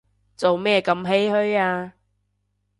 [0.35, 1.93] 做咩咁唏噓啊